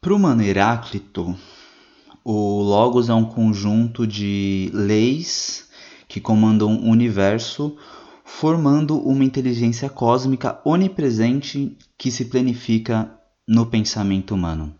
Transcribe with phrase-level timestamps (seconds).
[0.00, 1.36] Para o mano Heráclito,
[2.24, 5.68] o Logos é um conjunto de leis
[6.06, 7.76] que comandam o universo,
[8.24, 13.10] formando uma inteligência cósmica onipresente que se planifica
[13.46, 14.72] no pensamento humano.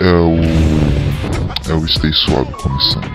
[0.00, 1.70] É o.
[1.70, 3.09] É o Stay Suave começando.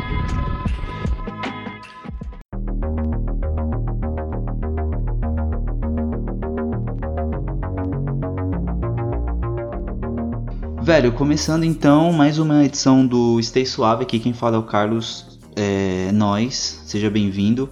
[11.05, 15.37] Velho, começando então mais uma edição do Stay Suave, aqui quem fala é o Carlos
[15.55, 17.69] é, Nós, seja bem-vindo.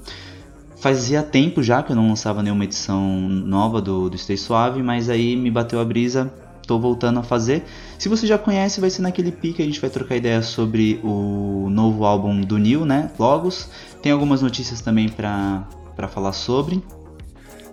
[0.75, 5.09] Fazia tempo já que eu não lançava nenhuma edição nova do, do Stay Suave, mas
[5.09, 6.31] aí me bateu a brisa,
[6.67, 7.63] tô voltando a fazer.
[7.97, 11.69] Se você já conhece, vai ser naquele pique, a gente vai trocar ideia sobre o
[11.71, 13.67] novo álbum do Neil, né, Logos.
[13.99, 16.83] Tem algumas notícias também pra, pra falar sobre.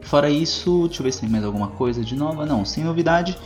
[0.03, 2.47] Fora isso, deixa eu ver se tem mais alguma coisa de nova.
[2.47, 3.37] Não, sem novidade.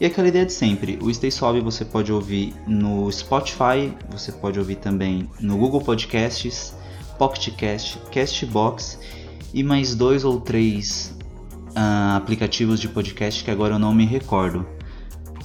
[0.00, 4.58] E aquela ideia de sempre, o Stay Suave você pode ouvir no Spotify, você pode
[4.58, 6.74] ouvir também no Google Podcasts,
[7.18, 8.98] Pocket Cast, Castbox
[9.52, 11.16] e mais dois ou três
[11.70, 14.66] uh, aplicativos de podcast que agora eu não me recordo.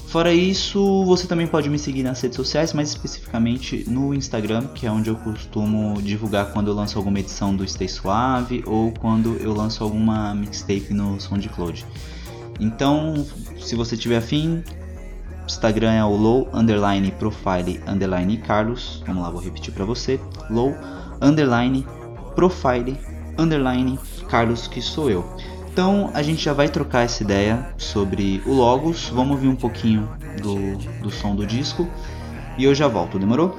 [0.10, 4.88] Fora isso, você também pode me seguir nas redes sociais, mais especificamente no Instagram, que
[4.88, 9.38] é onde eu costumo divulgar quando eu lanço alguma edição do Stay Suave ou quando
[9.38, 11.86] eu lanço alguma mixtape no SoundCloud.
[12.60, 13.24] Então,
[13.60, 14.64] se você tiver afim,
[15.46, 19.04] Instagram é o low underline profile underline Carlos.
[19.06, 20.20] Vamos lá, vou repetir para você.
[20.50, 20.76] Low
[21.22, 21.86] underline
[22.34, 22.98] profile
[23.38, 25.24] underline Carlos, que sou eu.
[25.80, 29.08] Então a gente já vai trocar essa ideia sobre o Logos.
[29.08, 30.10] Vamos ouvir um pouquinho
[30.42, 31.88] do, do som do disco
[32.58, 33.56] e eu já volto, demorou?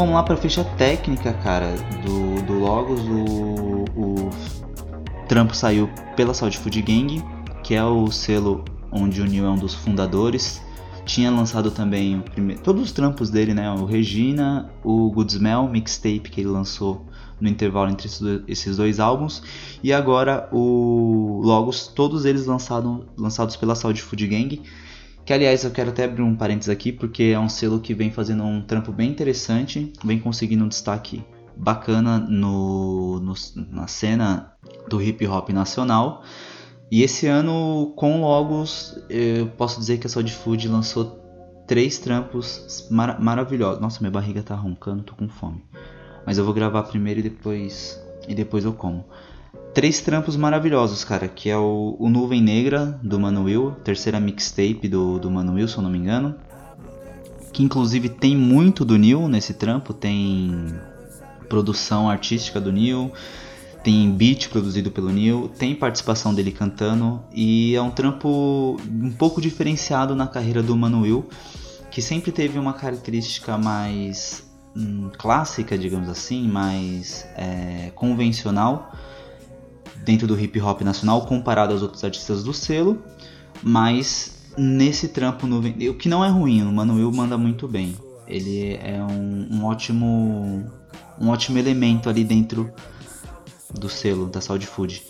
[0.00, 3.02] Vamos lá para a ficha técnica, cara, do, do Logos.
[3.02, 4.30] O, o
[5.28, 7.22] trampo saiu pela Saudi Food Gang,
[7.62, 10.62] que é o selo onde o Neil é um dos fundadores.
[11.04, 13.70] Tinha lançado também primeiro, todos os trampos dele, né?
[13.72, 17.04] O Regina, o Good Smell, mixtape que ele lançou
[17.38, 18.08] no intervalo entre
[18.48, 19.42] esses dois álbuns.
[19.82, 24.62] E agora o Logos, todos eles lançado, lançados pela Saudi Food Gang.
[25.30, 28.10] Que aliás eu quero até abrir um parênteses aqui, porque é um selo que vem
[28.10, 31.24] fazendo um trampo bem interessante, vem conseguindo um destaque
[31.56, 33.32] bacana no, no
[33.70, 34.52] na cena
[34.88, 36.24] do hip hop nacional.
[36.90, 41.20] E esse ano, com Logos, eu posso dizer que a Soul Food lançou
[41.64, 43.80] três trampos mar maravilhosos.
[43.80, 45.64] Nossa, minha barriga tá roncando, tô com fome.
[46.26, 49.04] Mas eu vou gravar primeiro e depois e depois eu como
[49.74, 55.18] três trampos maravilhosos, cara, que é o, o Nuvem Negra do Manuel, terceira mixtape do,
[55.18, 56.34] do Manuel, se eu não me engano.
[57.52, 60.74] Que inclusive tem muito do Neil nesse trampo, tem
[61.48, 63.12] produção artística do Neil,
[63.82, 69.40] tem beat produzido pelo Neil, tem participação dele cantando e é um trampo um pouco
[69.40, 71.24] diferenciado na carreira do Manuel,
[71.90, 78.92] que sempre teve uma característica mais hum, clássica, digamos assim, mais é, convencional
[80.04, 83.02] dentro do hip hop nacional comparado aos outros artistas do selo,
[83.62, 87.96] mas nesse trampo no o que não é ruim, o Manuel manda muito bem.
[88.26, 90.64] Ele é um, um ótimo
[91.20, 92.70] um ótimo elemento ali dentro
[93.72, 95.02] do selo da Saudi Food.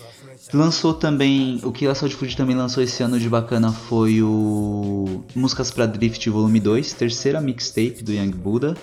[0.52, 5.22] Lançou também, o que a Saudi Food também lançou esse ano de bacana foi o
[5.34, 8.76] Músicas para Drift Volume 2, terceira mixtape do Young Buddha,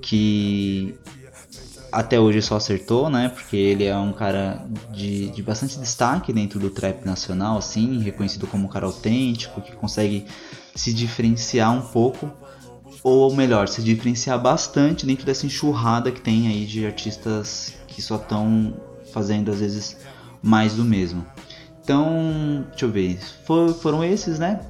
[0.00, 0.94] que
[1.90, 3.28] até hoje só acertou, né?
[3.28, 8.46] Porque ele é um cara de, de bastante destaque dentro do trap nacional, assim, reconhecido
[8.46, 10.26] como um cara autêntico, que consegue
[10.74, 12.30] se diferenciar um pouco,
[13.02, 18.16] ou melhor, se diferenciar bastante dentro dessa enxurrada que tem aí de artistas que só
[18.16, 18.74] estão
[19.12, 19.96] fazendo às vezes
[20.42, 21.24] mais do mesmo.
[21.82, 24.60] Então, deixa eu ver, For, foram esses, né?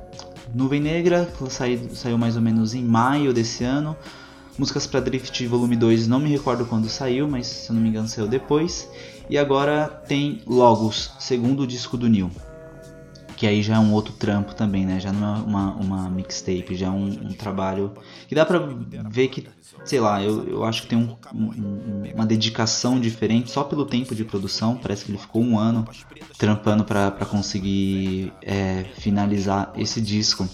[0.55, 3.97] Nuvem Negra, saiu, saiu mais ou menos em maio desse ano.
[4.59, 7.91] Músicas para Drift Volume 2, não me recordo quando saiu, mas se eu não me
[7.91, 8.89] engano saiu depois.
[9.29, 12.31] E agora tem Logos, segundo disco do Neil.
[13.37, 14.99] Que aí já é um outro trampo também, né?
[14.99, 17.93] Já não é uma, uma mixtape, já é um, um trabalho
[18.27, 18.59] que dá pra
[19.11, 19.47] ver que,
[19.85, 24.15] sei lá, eu, eu acho que tem um, um, uma dedicação diferente só pelo tempo
[24.15, 24.79] de produção.
[24.81, 25.87] Parece que ele ficou um ano
[26.39, 30.49] trampando para conseguir é, finalizar esse disco.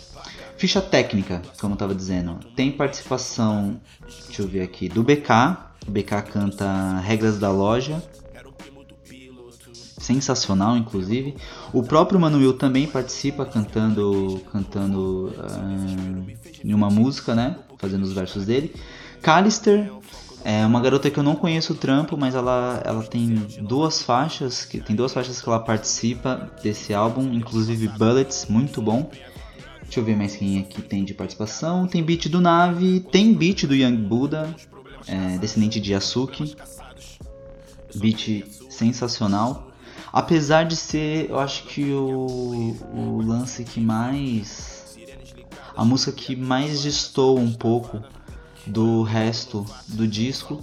[0.62, 2.38] Ficha técnica, como eu tava dizendo.
[2.54, 3.80] Tem participação,
[4.26, 5.58] deixa eu ver aqui, do BK.
[5.88, 8.00] O BK canta Regras da Loja.
[9.98, 11.34] Sensacional, inclusive.
[11.72, 16.32] O próprio Manuel também participa cantando, cantando uh,
[16.64, 17.56] em uma música, né?
[17.76, 18.72] Fazendo os versos dele.
[19.20, 19.90] Callister
[20.44, 24.64] é uma garota que eu não conheço o trampo, mas ela, ela tem duas faixas,
[24.64, 29.10] que tem duas faixas que ela participa desse álbum, inclusive Bullets, muito bom.
[29.92, 31.86] Deixa eu ver mais quem aqui tem de participação.
[31.86, 34.56] Tem beat do Nave, tem beat do Young Buddha,
[35.06, 36.56] é, descendente de Yasuki.
[37.96, 39.70] Beat sensacional.
[40.10, 44.96] Apesar de ser, eu acho que o, o lance que mais.
[45.76, 48.02] A música que mais distou um pouco
[48.66, 50.58] do resto do disco,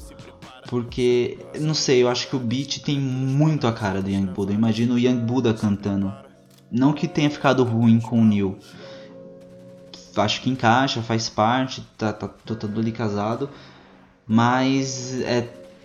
[0.68, 4.54] porque não sei, eu acho que o beat tem muito a cara do Young Buddha.
[4.54, 6.12] Imagino o Young Buddha cantando.
[6.72, 8.58] Não que tenha ficado ruim com o Neil.
[10.20, 13.50] Acho que encaixa, faz parte, tá, tá, tudo ali casado.
[14.28, 15.42] Mas é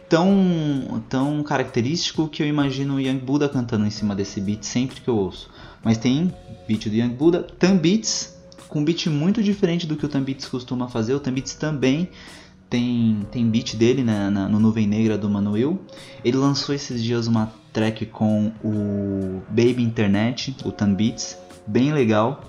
[0.09, 5.01] tão, tão característico que eu imagino o Young Buddha cantando em cima desse beat sempre
[5.01, 5.51] que eu ouço.
[5.83, 6.33] Mas tem
[6.69, 7.47] beat do Young Buddha,
[7.81, 8.35] Beats
[8.69, 11.15] com beat muito diferente do que o Tambits costuma fazer.
[11.15, 12.09] O Tambits também
[12.69, 15.79] tem, tem beat dele né, na, no Nuvem Negra do Manuel.
[16.25, 22.43] Ele lançou esses dias uma track com o Baby Internet, o Tambits, bem legal.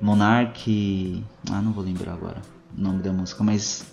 [0.00, 1.24] Monarch.
[1.50, 2.40] Ah, não vou lembrar agora
[2.76, 3.84] o nome da música, mas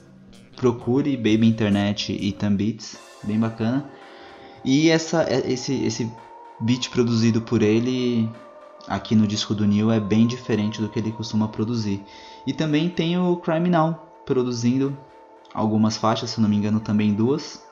[0.56, 3.90] procure Baby Internet e Tambits, bem bacana.
[4.64, 6.12] E essa, esse, esse
[6.60, 8.30] beat produzido por ele
[8.88, 12.04] aqui no disco do Neil é bem diferente do que ele costuma produzir.
[12.46, 14.98] E também tem o Criminal produzindo
[15.54, 17.66] algumas faixas, se não me engano também duas.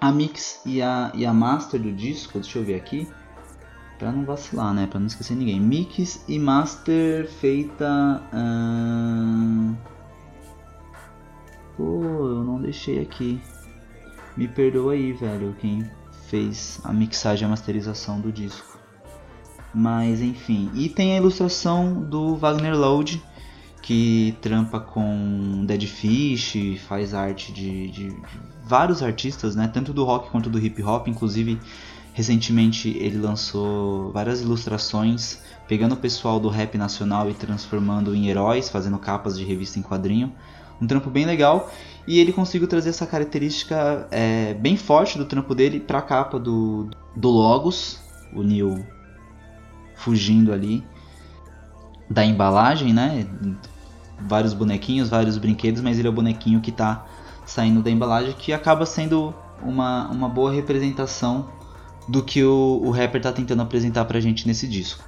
[0.00, 3.08] A mix e a, e a master do disco, deixa eu ver aqui,
[3.98, 5.60] para não vacilar, né, para não esquecer ninguém.
[5.60, 8.22] Mix e master feita...
[11.76, 13.40] Pô, eu não deixei aqui.
[14.36, 15.88] Me perdoa aí, velho, quem
[16.28, 18.78] fez a mixagem e a masterização do disco.
[19.74, 20.70] Mas enfim.
[20.74, 23.22] E tem a ilustração do Wagner Lode,
[23.82, 28.16] que trampa com Dead Fish, faz arte de, de, de,
[28.64, 29.68] vários artistas, né?
[29.72, 31.08] Tanto do rock quanto do hip hop.
[31.08, 31.58] Inclusive,
[32.18, 35.38] recentemente ele lançou várias ilustrações,
[35.68, 39.82] pegando o pessoal do rap nacional e transformando em heróis, fazendo capas de revista em
[39.82, 40.32] quadrinho.
[40.82, 41.70] Um trampo bem legal.
[42.08, 46.40] E ele conseguiu trazer essa característica é, bem forte do trampo dele para a capa
[46.40, 48.00] do, do Logos,
[48.34, 48.84] o Neil
[49.94, 50.84] fugindo ali
[52.10, 53.28] da embalagem, né?
[54.26, 57.06] Vários bonequinhos, vários brinquedos, mas ele é o bonequinho que está
[57.46, 59.32] saindo da embalagem, que acaba sendo
[59.62, 61.56] uma, uma boa representação
[62.08, 65.04] do que o, o rapper está tentando apresentar pra gente nesse disco.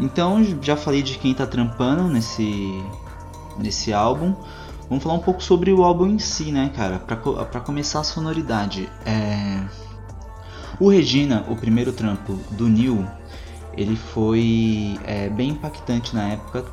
[0.00, 2.82] Então, já falei de quem está trampando nesse,
[3.58, 4.34] nesse álbum.
[4.88, 6.98] Vamos falar um pouco sobre o álbum em si, né, cara?
[6.98, 9.62] Para começar a sonoridade, é...
[10.80, 13.06] o Regina, o primeiro trampo do Neil,
[13.76, 16.64] ele foi é, bem impactante na época.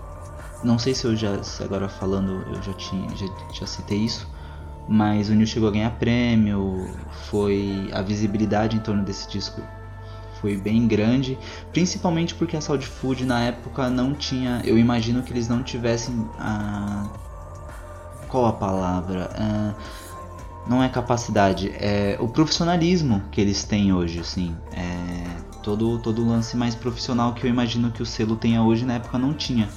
[0.63, 4.27] Não sei se eu já, se agora falando, eu já tinha, já, já citei isso,
[4.87, 6.89] mas o Neil chegou a ganhar prêmio,
[7.29, 9.61] foi a visibilidade em torno desse disco
[10.41, 11.37] foi bem grande,
[11.71, 16.29] principalmente porque a Saudi Food na época não tinha, eu imagino que eles não tivessem
[16.37, 17.09] a
[18.27, 19.29] qual a palavra?
[20.67, 26.27] não é capacidade, é o profissionalismo que eles têm hoje, assim, é todo todo o
[26.27, 29.69] lance mais profissional que eu imagino que o selo tenha hoje na época não tinha.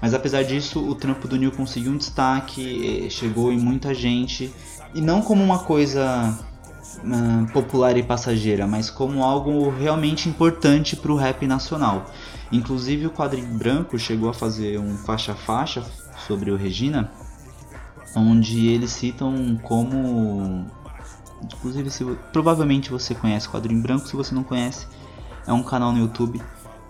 [0.00, 4.52] Mas apesar disso, o trampo do Neil conseguiu um destaque, chegou em muita gente
[4.94, 6.38] e não como uma coisa
[6.98, 12.10] uh, popular e passageira, mas como algo realmente importante para o rap nacional.
[12.52, 15.84] Inclusive o Quadrinho Branco chegou a fazer um faixa faixa
[16.26, 17.10] sobre o Regina,
[18.14, 20.66] onde eles citam como
[21.42, 24.86] inclusive se, provavelmente você conhece Quadrinho Branco, se você não conhece,
[25.46, 26.40] é um canal no YouTube.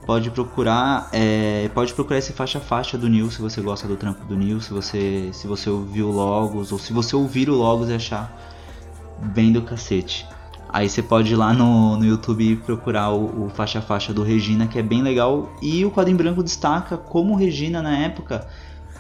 [0.07, 4.25] Pode procurar, é, pode procurar esse faixa faixa do Nil se você gosta do trampo
[4.25, 7.95] do Nil, se você se você ouviu Logos ou se você ouvir o Logos e
[7.95, 8.33] achar
[9.35, 10.27] bem do cacete.
[10.69, 14.67] Aí você pode ir lá no, no YouTube procurar o, o faixa faixa do Regina,
[14.67, 15.51] que é bem legal.
[15.61, 18.47] E o Quadro em Branco destaca como Regina na época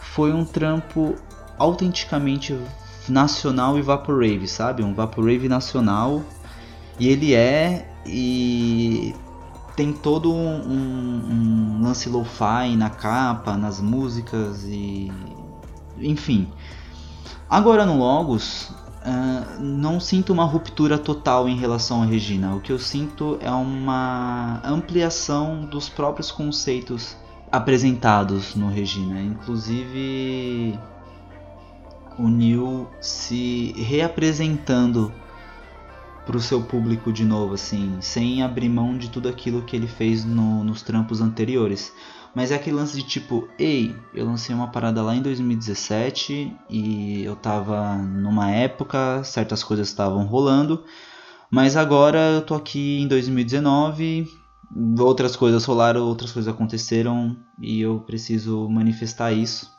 [0.00, 1.14] foi um trampo
[1.58, 2.58] autenticamente
[3.08, 4.82] nacional e vaporwave, sabe?
[4.82, 6.22] Um vaporwave nacional.
[6.98, 9.14] E ele é e
[9.76, 15.12] tem todo um, um, lance lo-fi na capa, nas músicas e
[15.99, 16.49] enfim.
[17.49, 22.54] Agora no Logos uh, não sinto uma ruptura total em relação a Regina.
[22.54, 27.14] O que eu sinto é uma ampliação dos próprios conceitos
[27.52, 29.21] apresentados no Regina.
[29.21, 30.78] Inclusive
[32.18, 35.12] o Neil se reapresentando
[36.26, 39.87] para o seu público de novo, assim, sem abrir mão de tudo aquilo que ele
[39.87, 41.92] fez no, nos trampos anteriores.
[42.35, 47.25] Mas é aquele lance de tipo, ei, eu lancei uma parada lá em 2017 e
[47.25, 50.85] eu tava numa época, certas coisas estavam rolando,
[51.50, 54.28] mas agora eu tô aqui em 2019,
[54.99, 59.71] outras coisas rolaram, outras coisas aconteceram e eu preciso manifestar isso.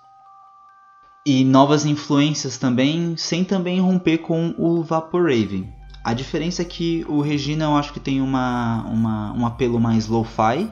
[1.25, 5.76] E novas influências também, sem também romper com o Vaporwave.
[6.07, 10.07] A diferença é que o Regina eu acho que tem uma, uma um apelo mais
[10.07, 10.71] lo-fi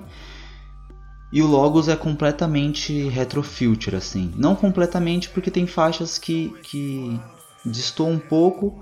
[1.30, 4.34] e o Logos é completamente retrofuture, assim.
[4.38, 7.20] Não completamente porque tem faixas que, que
[7.66, 8.82] distou um pouco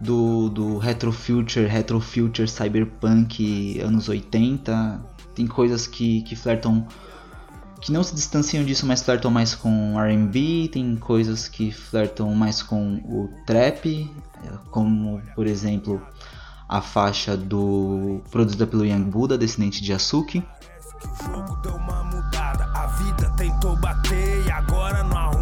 [0.00, 4.98] do, do retrofuture, retrofuture cyberpunk anos 80.
[5.34, 6.86] Tem coisas que, que flertam
[7.82, 12.62] que não se distanciam disso, mas flertam mais com R&B, tem coisas que flertam mais
[12.62, 14.08] com o trap,
[14.70, 16.00] como por exemplo
[16.68, 20.38] a faixa do produzida pelo Young Buddha, descendente de Yasuki.
[20.38, 25.41] O jogo deu uma mudada, a vida tentou bater e agora não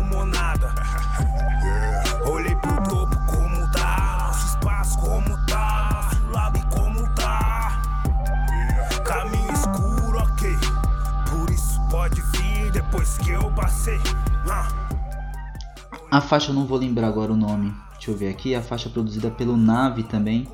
[16.10, 17.72] A faixa não vou lembrar agora o nome.
[17.92, 18.54] Deixa eu ver aqui.
[18.54, 20.48] A faixa produzida pelo Nave também.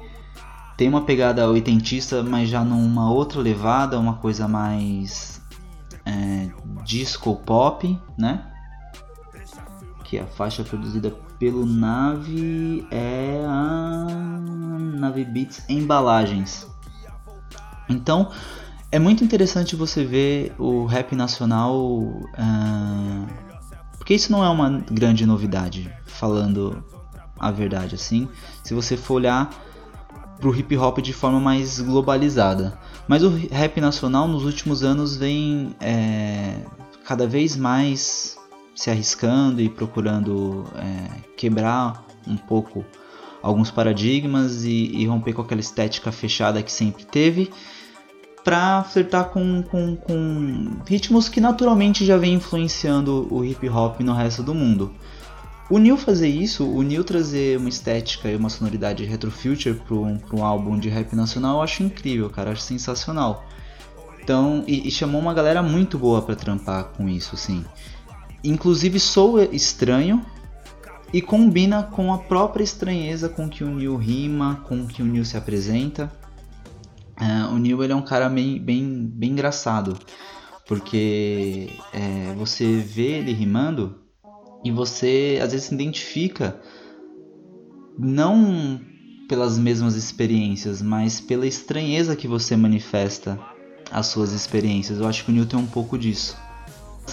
[0.76, 5.40] Tem uma pegada oitentista, mas já numa outra levada, uma coisa mais
[6.04, 6.50] é,
[6.84, 8.44] disco pop, né?
[10.04, 14.06] Que a faixa produzida pelo Nave é a
[14.98, 16.66] Nave Beats Embalagens.
[17.88, 18.30] Então
[18.90, 23.26] é muito interessante você ver o rap nacional, uh,
[24.06, 26.80] porque isso não é uma grande novidade, falando
[27.36, 28.28] a verdade assim.
[28.62, 29.50] Se você for olhar
[30.38, 32.78] pro hip hop de forma mais globalizada.
[33.08, 36.54] Mas o rap nacional nos últimos anos vem é,
[37.04, 38.38] cada vez mais
[38.76, 42.84] se arriscando e procurando é, quebrar um pouco
[43.42, 47.50] alguns paradigmas e, e, romper com aquela estética fechada que sempre teve
[48.46, 54.12] para flertar com, com, com ritmos que naturalmente já vem influenciando o hip hop no
[54.14, 54.94] resto do mundo.
[55.68, 60.20] O Neil fazer isso, o Neil trazer uma estética e uma sonoridade retrofuture para um,
[60.32, 63.44] um álbum de rap nacional, eu acho incrível, cara, acho sensacional.
[64.22, 67.64] Então, e, e chamou uma galera muito boa para trampar com isso, assim.
[68.44, 70.24] Inclusive sou estranho
[71.12, 75.24] e combina com a própria estranheza com que o Neil rima, com que o Neil
[75.24, 76.12] se apresenta.
[77.20, 79.96] Uh, o Neil ele é um cara bem, bem, bem engraçado,
[80.66, 83.98] porque é, você vê ele rimando
[84.62, 86.60] e você às vezes se identifica
[87.98, 88.80] não
[89.28, 93.38] pelas mesmas experiências, mas pela estranheza que você manifesta
[93.90, 94.98] as suas experiências.
[94.98, 96.36] Eu acho que o Neil tem um pouco disso.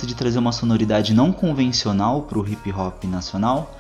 [0.04, 3.78] De trazer uma sonoridade não convencional para o hip hop nacional,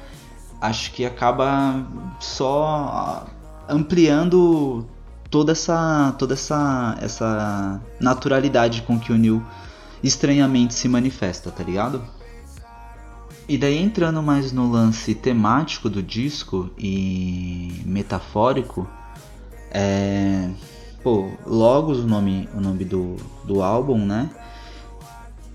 [0.61, 1.85] acho que acaba
[2.19, 3.25] só
[3.67, 4.87] ampliando
[5.33, 9.43] toda essa toda essa essa naturalidade com que o Neil
[10.03, 12.03] estranhamente se manifesta, tá ligado?
[13.49, 18.87] E daí entrando mais no lance temático do disco e metafórico,
[19.71, 20.51] é.
[21.01, 24.29] Pô, Logos o nome, o nome do, do álbum, né?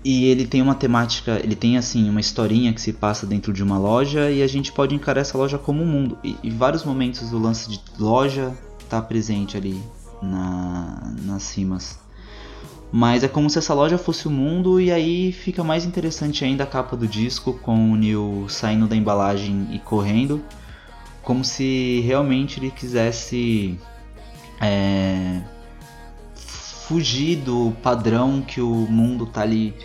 [0.03, 3.63] E ele tem uma temática, ele tem assim uma historinha que se passa dentro de
[3.63, 6.17] uma loja e a gente pode encarar essa loja como um mundo.
[6.21, 8.53] E, e vários momentos o lance de loja
[8.89, 9.81] tá presente ali
[10.21, 11.99] na, nas cimas
[12.91, 16.63] mas é como se essa loja fosse o mundo e aí fica mais interessante ainda
[16.63, 20.43] a capa do disco com o Neil saindo da embalagem e correndo,
[21.21, 23.79] como se realmente ele quisesse
[24.59, 25.41] é,
[26.33, 29.75] fugir do padrão que o mundo tá ali,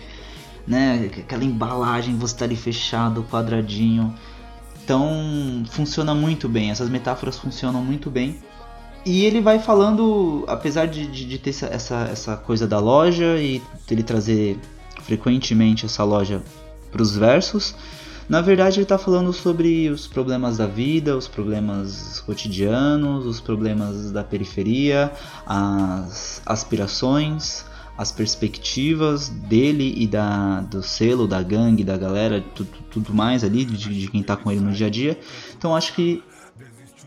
[0.65, 1.11] né?
[1.19, 4.15] Aquela embalagem, você tá ali fechado, quadradinho.
[4.83, 8.39] Então funciona muito bem, essas metáforas funcionam muito bem.
[9.05, 13.61] E ele vai falando, apesar de, de, de ter essa, essa coisa da loja e
[13.89, 14.59] ele trazer
[15.03, 16.41] frequentemente essa loja
[16.91, 17.75] para os versos,
[18.27, 24.11] na verdade ele está falando sobre os problemas da vida, os problemas cotidianos, os problemas
[24.11, 25.11] da periferia,
[25.45, 27.63] as aspirações,
[27.95, 33.63] as perspectivas dele e da, do selo, da gangue, da galera, tudo, tudo mais ali,
[33.63, 35.19] de, de quem está com ele no dia a dia.
[35.55, 36.23] Então acho que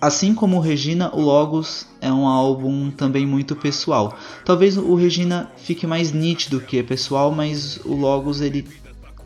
[0.00, 4.16] Assim como o Regina, o Logos é um álbum também muito pessoal.
[4.44, 8.64] Talvez o Regina fique mais nítido que é pessoal, mas o Logos ele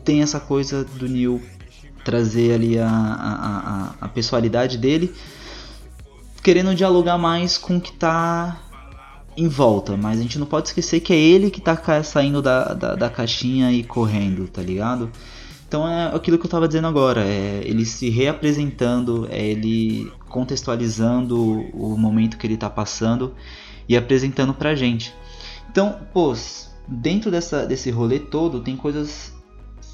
[0.03, 1.41] tem essa coisa do Neil
[2.03, 5.13] trazer ali a, a, a, a pessoalidade dele,
[6.41, 8.59] querendo dialogar mais com o que tá
[9.37, 12.73] em volta, mas a gente não pode esquecer que é ele que tá saindo da,
[12.73, 15.09] da, da caixinha e correndo, tá ligado?
[15.67, 21.37] Então é aquilo que eu tava dizendo agora, é ele se reapresentando, é ele contextualizando
[21.75, 23.35] o momento que ele tá passando
[23.87, 25.13] e apresentando pra gente.
[25.69, 26.35] Então, pô,
[26.87, 29.31] dentro dessa, desse rolê todo tem coisas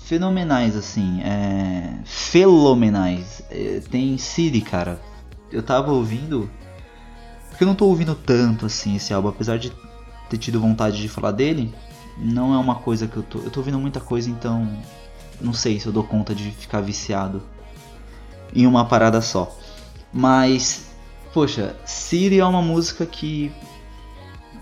[0.05, 3.43] fenomenais, assim, é, fenomenais.
[3.51, 5.01] É, tem Siri, cara.
[5.51, 6.50] Eu tava ouvindo,
[7.50, 9.74] porque eu não tô ouvindo tanto assim esse álbum, apesar de
[10.29, 11.74] ter tido vontade de falar dele,
[12.17, 13.39] não é uma coisa que eu tô.
[13.39, 14.65] Eu tô ouvindo muita coisa, então
[15.41, 17.43] não sei se eu dou conta de ficar viciado
[18.55, 19.53] em uma parada só.
[20.13, 20.87] Mas,
[21.33, 23.51] poxa, Siri é uma música que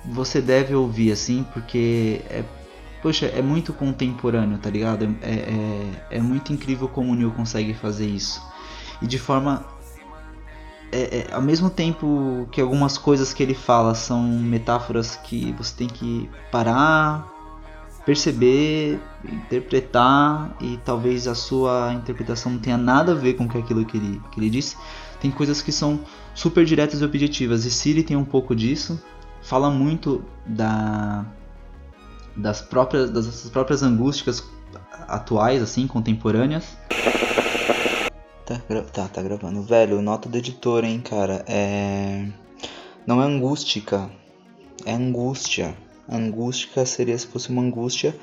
[0.05, 2.43] você deve ouvir assim, porque é,
[3.01, 5.15] poxa, é muito contemporâneo, tá ligado?
[5.21, 8.41] É, é, é muito incrível como o Neil consegue fazer isso.
[9.01, 9.65] E de forma.
[10.89, 15.75] É, é, ao mesmo tempo que algumas coisas que ele fala são metáforas que você
[15.75, 17.27] tem que parar,
[18.05, 23.97] perceber, interpretar e talvez a sua interpretação não tenha nada a ver com aquilo que
[23.97, 24.77] ele, que ele disse.
[25.19, 25.99] Tem coisas que são
[26.33, 29.01] super diretas e objetivas e Siri tem um pouco disso.
[29.41, 31.25] Fala muito da
[32.35, 34.43] das próprias das próprias angústias
[35.07, 36.77] atuais assim, contemporâneas.
[38.45, 38.61] Tá,
[38.93, 39.61] tá, tá gravando.
[39.63, 41.43] Velho, nota do editor, hein, cara.
[41.47, 42.27] É
[43.05, 44.09] não é angústica,
[44.85, 45.75] é angústia
[46.09, 48.15] angústica seria se fosse uma angústia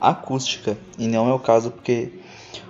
[0.00, 2.12] acústica, e não é o caso porque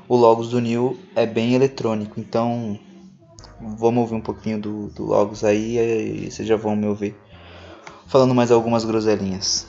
[0.08, 2.78] o Logos do Neil é bem eletrônico, então
[3.60, 7.16] vamos ouvir um pouquinho do, do Logos aí e vocês já vão me ouvir
[8.08, 9.66] falando mais algumas groselinhas.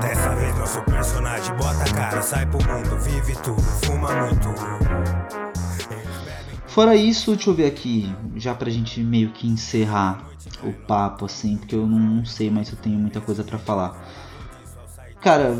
[0.00, 4.48] Dessa vez nosso personagem bota a cara, sai pro mundo, vive tudo, fuma muito.
[6.66, 10.26] Fora isso, deixa eu ver aqui, já pra gente meio que encerrar
[10.64, 14.23] o papo, assim, porque eu não sei mais se eu tenho muita coisa para falar.
[15.24, 15.56] Cara,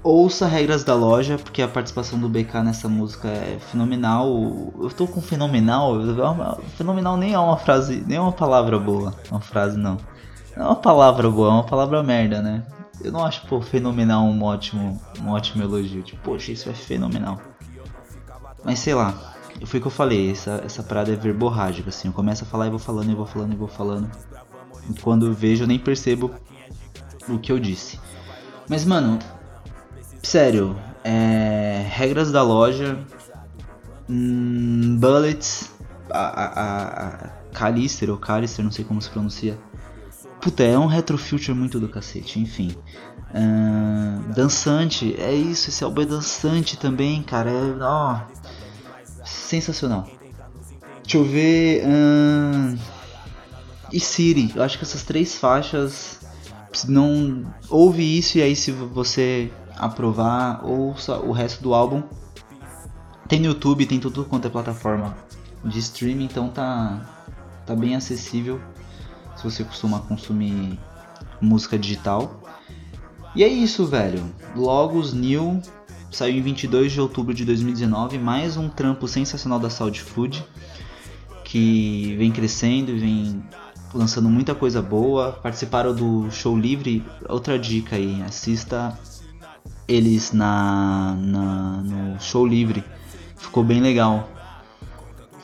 [0.00, 4.72] ouça regras da loja, porque a participação do BK nessa música é fenomenal.
[4.80, 5.96] Eu tô com fenomenal,
[6.76, 9.96] fenomenal nem é uma frase, nem é uma palavra boa, uma frase não.
[10.56, 12.62] Não é uma palavra boa, é uma palavra merda, né?
[13.02, 16.04] Eu não acho, pô, fenomenal um ótimo, um ótimo elogio.
[16.04, 17.40] Tipo, poxa, isso é fenomenal.
[18.64, 19.34] Mas sei lá,
[19.64, 22.06] foi o que eu falei, essa, essa parada é verborrágica, assim.
[22.06, 24.08] Eu começo a falar e vou falando, e vou falando, e vou falando.
[24.88, 26.30] E quando eu vejo, eu nem percebo
[27.28, 27.98] o que eu disse.
[28.68, 29.18] Mas, mano,
[30.22, 32.98] sério, é, regras da loja,
[34.08, 35.70] hum, Bullets,
[36.10, 39.58] a, a, a Calister, ou Calister, não sei como se pronuncia.
[40.40, 42.74] Puta, é um retrofuture muito do cacete, enfim.
[43.30, 47.50] Uh, dançante, é isso, esse álbum é dançante também, cara.
[47.50, 48.20] É, ó,
[49.24, 50.08] sensacional.
[51.02, 51.84] Deixa eu ver.
[51.86, 52.76] Hum...
[53.92, 56.20] E Siri, eu acho que essas três faixas.
[56.88, 62.02] Não ouve isso e aí se você aprovar, ouça o resto do álbum.
[63.28, 65.16] Tem no YouTube, tem tudo quanto é plataforma
[65.64, 67.00] de streaming, então tá,
[67.66, 68.60] tá bem acessível
[69.36, 70.78] se você costuma consumir
[71.40, 72.42] música digital.
[73.34, 74.22] E é isso, velho.
[74.54, 75.60] Logos New
[76.10, 80.44] saiu em 22 de outubro de 2019, mais um trampo sensacional da Saudi Food,
[81.44, 83.44] que vem crescendo e vem
[83.94, 85.32] lançando muita coisa boa.
[85.32, 88.98] Participaram do show livre, outra dica aí, assista
[89.86, 92.84] eles na, na no show livre,
[93.36, 94.28] ficou bem legal.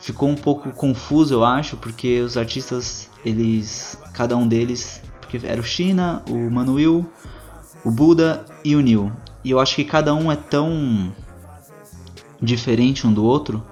[0.00, 5.60] Ficou um pouco confuso, eu acho, porque os artistas, eles, cada um deles, porque era
[5.60, 7.04] o China, o Manuel,
[7.84, 9.12] o Buda e o Neil.
[9.44, 11.12] E eu acho que cada um é tão
[12.40, 13.62] diferente um do outro.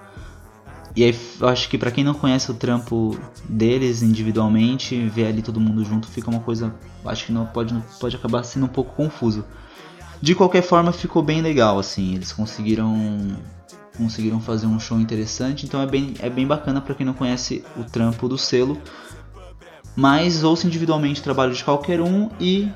[0.96, 5.42] E aí eu acho que para quem não conhece o trampo deles individualmente, ver ali
[5.42, 8.94] todo mundo junto fica uma coisa, acho que não pode pode acabar sendo um pouco
[8.94, 9.44] confuso.
[10.22, 13.36] De qualquer forma, ficou bem legal assim, eles conseguiram
[13.98, 17.62] conseguiram fazer um show interessante, então é bem é bem bacana para quem não conhece
[17.76, 18.80] o trampo do selo.
[19.94, 22.70] Mas ouça individualmente o trabalho de qualquer um e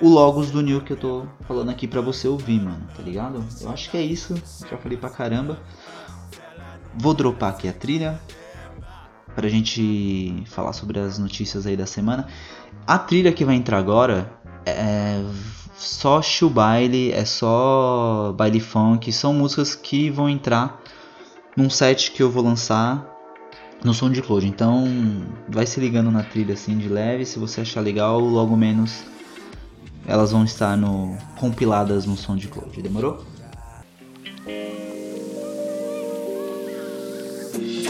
[0.00, 3.44] o Logos do New que eu tô falando aqui pra você ouvir, mano, tá ligado?
[3.60, 4.34] Eu acho que é isso,
[4.70, 5.58] já falei pra caramba.
[6.98, 8.20] Vou dropar aqui a trilha
[9.34, 12.26] pra gente falar sobre as notícias aí da semana.
[12.86, 14.32] A trilha que vai entrar agora
[14.64, 15.22] é,
[15.76, 20.80] só chill baile, é só baile funk, são músicas que vão entrar
[21.56, 23.06] num set que eu vou lançar
[23.84, 24.46] no SoundCloud.
[24.46, 24.86] Então,
[25.48, 29.04] vai se ligando na trilha assim de leve, se você achar legal, logo menos
[30.06, 32.80] elas vão estar no compiladas no SoundCloud.
[32.80, 33.24] Demorou?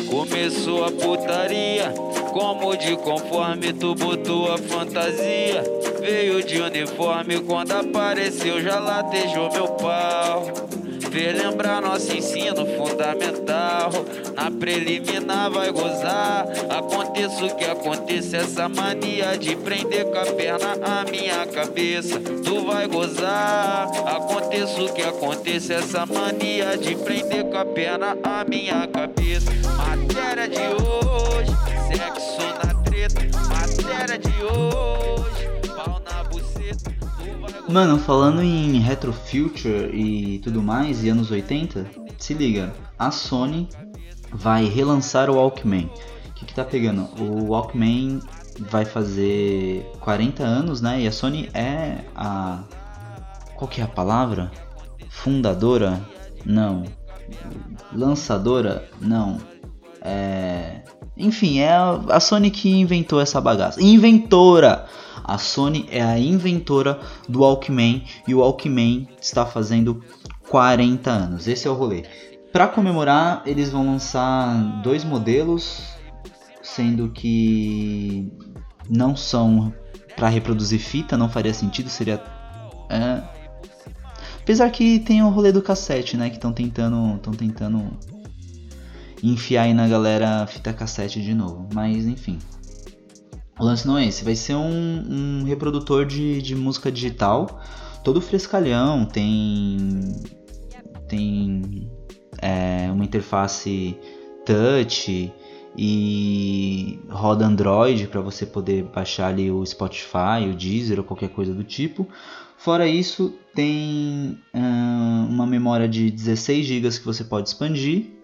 [0.09, 1.93] Começou a putaria,
[2.33, 5.63] como de conforme tu botou a fantasia.
[6.01, 10.45] Veio de uniforme quando apareceu, já latejou meu pau.
[11.11, 13.91] Fez lembrar nosso ensino fundamental.
[14.35, 16.47] Na preliminar vai gozar.
[16.69, 22.21] Aconteça o que aconteça, essa mania de prender com a perna a minha cabeça.
[22.21, 23.89] Tu vai gozar.
[24.07, 29.56] Aconteça o que aconteça, essa mania de prender com a perna a minha cabeça.
[30.17, 31.53] Matéria de hoje,
[31.89, 33.21] sexo na treta.
[33.51, 36.91] Matéria de hoje, pau na buceta.
[37.69, 43.69] Mano, falando em retro future e tudo mais, e anos 80, se liga, a Sony
[44.33, 45.91] vai relançar o Walkman.
[46.31, 47.03] O que, que tá pegando?
[47.21, 48.21] O Walkman
[48.59, 51.03] vai fazer 40 anos, né?
[51.03, 52.65] E a Sony é a.
[53.55, 54.51] Qual que é a palavra?
[55.11, 56.01] Fundadora?
[56.43, 56.85] Não.
[57.93, 58.89] Lançadora?
[58.99, 59.56] Não.
[60.07, 60.83] É.
[61.17, 61.71] Enfim, é
[62.09, 63.83] a Sony que inventou essa bagaça.
[63.83, 64.87] Inventora!
[65.25, 70.01] A Sony é a inventora do Walkman e o Walkman está fazendo
[70.49, 71.49] 40 anos.
[71.49, 72.05] Esse é o rolê.
[72.53, 75.83] Para comemorar, eles vão lançar dois modelos,
[76.63, 78.31] sendo que
[78.89, 79.75] não são
[80.15, 82.23] para reproduzir fita, não faria sentido, seria
[82.89, 83.21] é.
[84.41, 87.91] Apesar que tem o rolê do cassete, né, que estão tentando, estão tentando
[89.23, 92.39] enfiar aí na galera fita cassete de novo, mas enfim.
[93.59, 97.61] O lance não é esse, vai ser um, um reprodutor de, de música digital,
[98.05, 100.01] todo frescalhão, tem
[101.09, 101.91] tem
[102.43, 103.97] é, uma interface
[104.45, 105.33] touch
[105.79, 111.53] e roda Android para você poder baixar ali o Spotify, o Deezer ou qualquer coisa
[111.53, 112.09] do tipo.
[112.57, 118.16] Fora isso, tem hum, uma memória de 16 GB que você pode expandir.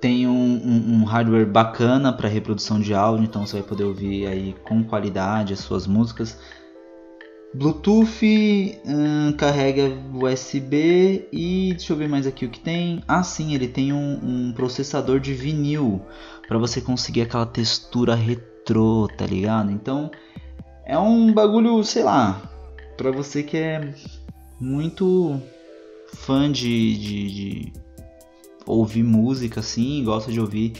[0.00, 4.26] Tem um, um- um hardware bacana para reprodução de áudio, então você vai poder ouvir
[4.26, 6.38] aí com qualidade as suas músicas.
[7.52, 13.02] Bluetooth, hum, carrega USB e deixa eu ver mais aqui o que tem.
[13.08, 16.00] Ah, sim, ele tem um, um processador de vinil
[16.46, 19.70] para você conseguir aquela textura retrô, tá ligado?
[19.72, 20.10] Então
[20.86, 22.40] é um bagulho, sei lá,
[22.96, 23.92] para você que é
[24.60, 25.40] muito
[26.14, 27.72] fã de, de, de
[28.66, 30.72] ouvir música assim, gosta de ouvir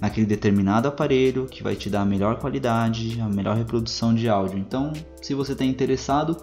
[0.00, 4.58] naquele determinado aparelho que vai te dar a melhor qualidade, a melhor reprodução de áudio.
[4.58, 6.36] Então, se você está interessado,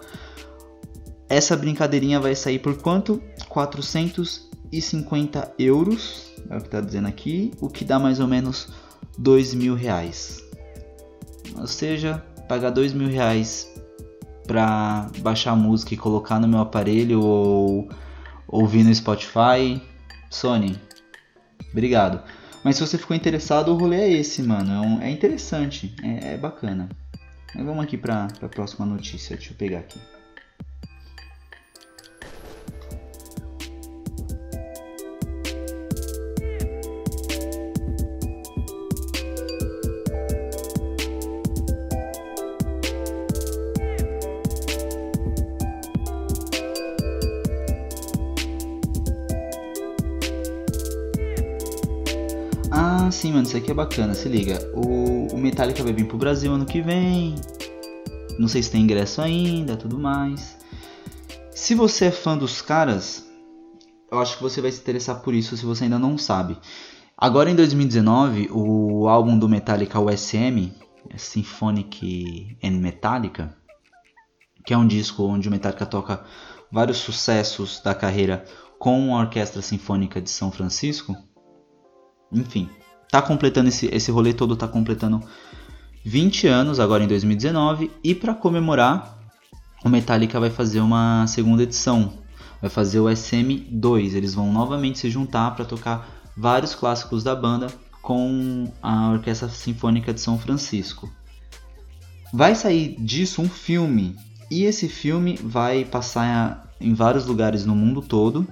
[1.28, 3.22] essa brincadeirinha vai sair por quanto?
[3.48, 8.68] 450 euros, é o que está dizendo aqui, o que dá mais ou menos
[9.16, 10.42] dois mil reais.
[11.56, 13.70] Ou seja, pagar dois mil reais
[14.46, 17.88] para baixar música e colocar no meu aparelho ou
[18.46, 19.80] ouvir no Spotify,
[20.34, 20.78] Sony,
[21.70, 22.22] obrigado.
[22.64, 25.00] Mas se você ficou interessado, o rolê é esse, mano.
[25.00, 26.88] É, é interessante, é, é bacana.
[27.54, 29.36] Mas vamos aqui pra, pra próxima notícia.
[29.36, 30.00] Deixa eu pegar aqui.
[53.54, 54.14] Isso aqui é bacana.
[54.14, 54.58] Se liga.
[54.74, 57.36] O, o Metallica vai vir pro Brasil ano que vem.
[58.36, 60.58] Não sei se tem ingresso ainda, tudo mais.
[61.52, 63.30] Se você é fã dos caras,
[64.10, 66.58] eu acho que você vai se interessar por isso se você ainda não sabe.
[67.16, 70.72] Agora em 2019, o álbum do Metallica, o SM,
[71.08, 73.56] é Symphonic and Metallica,
[74.66, 76.24] que é um disco onde o Metallica toca
[76.72, 78.44] vários sucessos da carreira
[78.80, 81.14] com a Orquestra Sinfônica de São Francisco.
[82.32, 82.68] Enfim,
[83.10, 85.22] tá completando esse, esse rolê todo, tá completando
[86.04, 89.18] 20 anos agora em 2019 e para comemorar,
[89.84, 92.12] o Metallica vai fazer uma segunda edição.
[92.60, 94.14] Vai fazer o SM2.
[94.14, 97.68] Eles vão novamente se juntar para tocar vários clássicos da banda
[98.00, 101.10] com a Orquestra Sinfônica de São Francisco.
[102.32, 104.16] Vai sair disso um filme
[104.50, 108.46] e esse filme vai passar em vários lugares no mundo todo.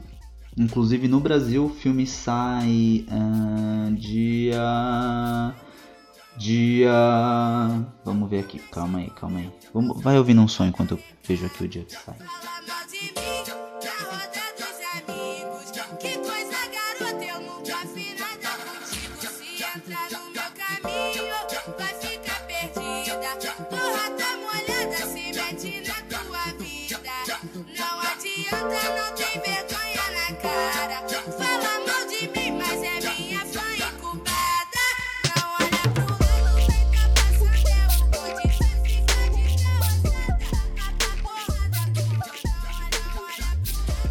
[0.57, 5.55] Inclusive no Brasil o filme sai ah, dia
[6.37, 7.87] Dia.
[8.05, 9.53] Vamos ver aqui, calma aí, calma aí.
[9.73, 10.01] Vamos...
[10.03, 12.17] Vai ouvindo um som enquanto eu vejo aqui o dia que sai.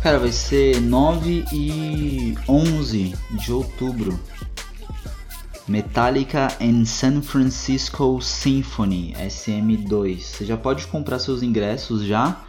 [0.01, 4.19] Cara, vai ser 9 e 11 de outubro.
[5.67, 10.19] Metallica and San Francisco Symphony SM2.
[10.19, 12.41] Você já pode comprar seus ingressos já.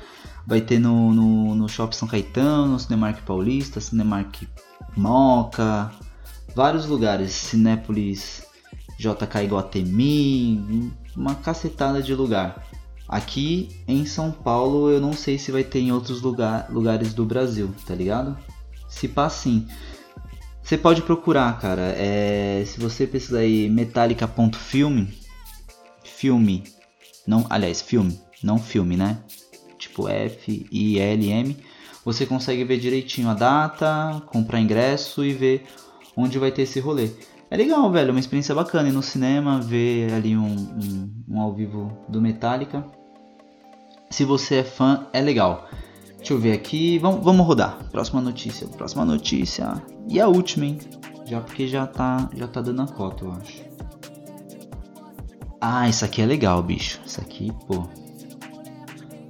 [0.47, 4.49] Vai ter no, no, no Shopping São Caetano, no Cinemark Paulista, Cinemark
[4.97, 5.93] Moca,
[6.57, 7.33] vários lugares.
[7.33, 8.47] Cinépolis
[8.99, 12.67] JK Iguatemi, uma cacetada de lugar.
[13.09, 17.25] Aqui em São Paulo eu não sei se vai ter em outros lugar, lugares do
[17.25, 18.39] Brasil, tá ligado?
[18.89, 19.67] Se pá sim.
[20.63, 21.95] Você pode procurar, cara.
[21.97, 25.13] É, se você pesquisar aí metallica.filme,
[26.05, 26.65] filme,
[27.27, 29.19] não, aliás, filme, não filme, né?
[29.79, 31.57] Tipo F I L M,
[32.05, 35.67] você consegue ver direitinho a data, comprar ingresso e ver
[36.17, 37.11] onde vai ter esse rolê.
[37.53, 41.53] É legal, velho, uma experiência bacana ir no cinema, ver ali um, um, um ao
[41.53, 42.83] vivo do Metallica.
[44.09, 45.69] Se você é fã, é legal.
[46.17, 46.99] Deixa eu ver aqui.
[46.99, 47.77] Vamos, rodar.
[47.91, 48.67] Próxima notícia.
[48.69, 49.83] Próxima notícia.
[50.09, 50.79] E a última, hein?
[51.27, 53.63] Já porque já tá, já tá dando a cota, eu acho.
[55.61, 57.03] Ah, isso aqui é legal, bicho.
[57.05, 57.85] Isso aqui, pô.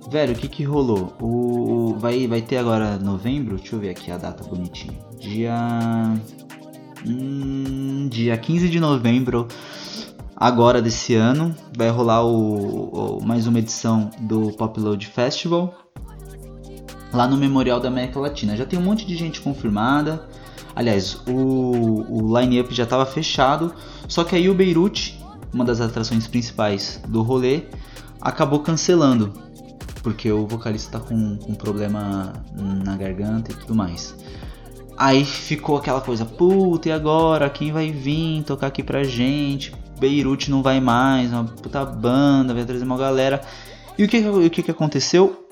[0.08, 1.12] Velho, o que que rolou?
[1.20, 3.56] O- vai, vai ter agora novembro?
[3.56, 4.96] Deixa eu ver aqui a data bonitinha.
[5.18, 5.56] Dia.
[7.06, 9.48] Hum, dia 15 de novembro
[10.36, 15.74] agora desse ano vai rolar o, o- mais uma edição do Pop Load Festival
[17.12, 18.56] lá no Memorial da América Latina.
[18.56, 20.26] Já tem um monte de gente confirmada.
[20.74, 23.74] Aliás, o, o line-up já estava fechado,
[24.08, 25.20] só que aí o Beirute,
[25.52, 27.64] uma das atrações principais do rolê,
[28.18, 29.34] acabou cancelando,
[30.02, 32.32] porque o vocalista tá com, com problema
[32.82, 34.16] na garganta e tudo mais.
[34.96, 37.48] Aí ficou aquela coisa, puta, e agora?
[37.50, 39.72] Quem vai vir tocar aqui pra gente?
[39.98, 43.40] Beirute não vai mais, uma puta banda, vai trazer uma galera.
[43.96, 45.46] E o que, o que, que aconteceu?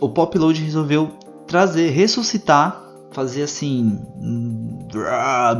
[0.00, 1.10] O Pop Load resolveu
[1.46, 4.88] trazer, ressuscitar, fazer assim, hum,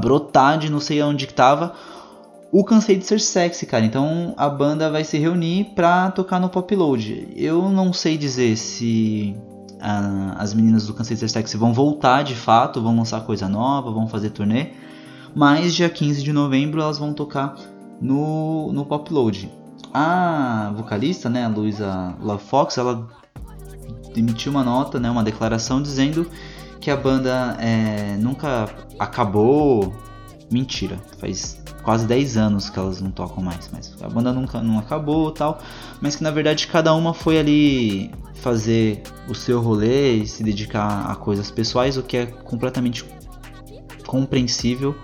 [0.00, 1.74] brotar de não sei onde que tava,
[2.50, 3.84] o Cansei de Ser Sexy, cara.
[3.84, 7.32] Então a banda vai se reunir pra tocar no Pop Load.
[7.37, 9.37] Eu não sei dizer se
[9.85, 14.09] ah, as meninas do Ser Sexy vão voltar de fato, vão lançar coisa nova, vão
[14.09, 14.70] fazer turnê.
[15.37, 17.55] Mas dia 15 de novembro elas vão tocar
[18.01, 19.53] no, no Pop Load.
[19.92, 23.07] A vocalista, né, a Luisa Love Fox, ela
[24.16, 26.27] emitiu uma nota, né, uma declaração dizendo
[26.81, 28.68] que a banda é, nunca
[28.99, 29.92] acabou.
[30.51, 34.79] Mentira, faz quase 10 anos que elas não tocam mais, mas a banda nunca não
[34.79, 35.59] acabou tal,
[36.01, 41.11] mas que na verdade cada uma foi ali fazer o seu rolê e se dedicar
[41.11, 43.05] a coisas pessoais, o que é completamente
[44.07, 44.94] compreensível.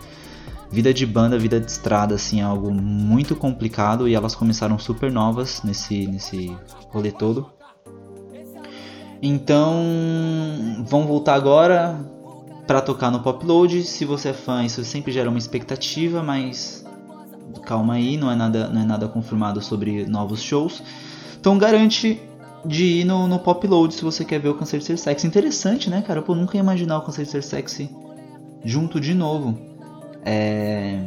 [0.71, 5.11] Vida de banda, vida de estrada, assim, é algo muito complicado e elas começaram super
[5.11, 6.57] novas nesse, nesse
[6.91, 7.51] rolê todo.
[9.21, 9.75] Então,
[10.87, 11.99] vão voltar agora
[12.71, 13.83] para tocar no Pop Load.
[13.83, 16.87] Se você é fã, isso sempre gera uma expectativa, mas
[17.65, 20.81] calma aí, não é nada, não é nada confirmado sobre novos shows.
[21.41, 22.23] Então, garante
[22.65, 25.27] de ir no, no Pop Load se você quer ver o Câncer de Ser Sexy.
[25.27, 26.23] Interessante, né, cara?
[26.23, 27.91] Pô, nunca ia imaginar o Câncer de Ser Sexy
[28.65, 29.59] junto de novo.
[30.25, 31.03] É...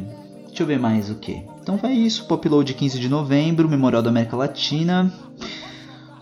[0.46, 1.42] Deixa eu ver mais o que.
[1.62, 5.10] Então vai isso, Pop Load 15 de novembro, Memorial da América Latina.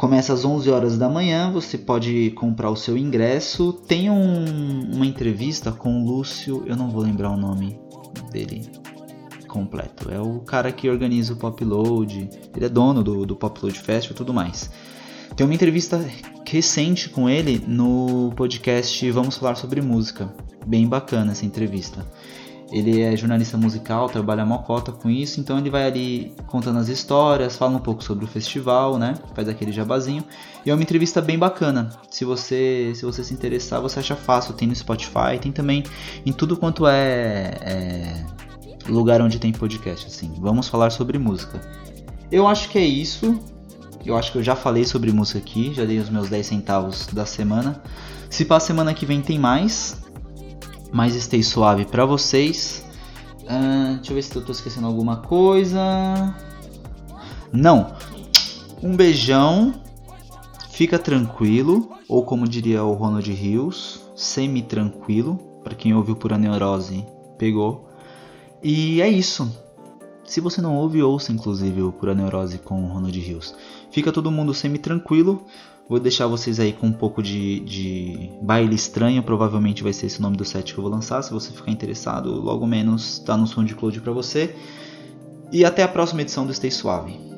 [0.03, 3.73] Começa às 11 horas da manhã, você pode comprar o seu ingresso.
[3.87, 7.79] Tem um- uma entrevista com o Lúcio, eu não vou lembrar o nome
[8.33, 8.69] dele
[9.47, 10.11] completo.
[10.11, 13.79] É o cara que organiza o Pop Load, ele é dono do, do Pop Load
[13.79, 14.73] Festival e tudo mais.
[15.37, 16.05] Tem uma entrevista
[16.45, 20.35] recente com ele no podcast Vamos Falar Sobre Música.
[20.67, 22.05] Bem bacana essa entrevista.
[22.72, 27.54] Ele é jornalista musical, trabalha mocota com isso, então ele vai ali contando as histórias,
[27.54, 29.14] fala um pouco sobre o festival, né?
[29.35, 30.24] Faz aquele jabazinho.
[30.64, 31.90] E é uma entrevista bem bacana.
[32.11, 35.85] Se você se você se interessar, você acha fácil, tem no Spotify, tem também
[36.24, 38.26] em tudo quanto é, é
[38.88, 40.32] lugar onde tem podcast, assim.
[40.38, 41.61] Vamos falar sobre música.
[42.30, 43.38] Eu acho que é isso.
[44.04, 47.06] Eu acho que eu já falei sobre música aqui, já dei os meus 10 centavos
[47.12, 47.80] da semana.
[48.30, 50.02] Se para semana que vem tem mais,
[50.92, 52.85] mais Stay Suave pra vocês.
[53.48, 55.81] Ah, deixa eu ver se eu tô esquecendo alguma coisa.
[57.52, 57.94] Não.
[58.83, 59.74] Um beijão.
[60.70, 61.90] Fica tranquilo.
[62.09, 65.37] Ou como diria o Ronald Rios, semi-tranquilo.
[65.64, 67.07] Pra quem ouviu por neurose,
[67.38, 67.88] pegou.
[68.62, 69.50] E é isso.
[70.24, 73.55] Se você não ouve, ouça inclusive o Pura Neurose com o Ronald Rios.
[73.90, 75.44] Fica todo mundo semi-tranquilo.
[75.88, 79.23] Vou deixar vocês aí com um pouco de, de baile estranho.
[79.23, 81.23] Provavelmente vai ser esse o nome do set que eu vou lançar.
[81.23, 84.55] Se você ficar interessado, logo menos tá no SoundCloud pra você.
[85.51, 87.32] E até a próxima edição do Stay Suave.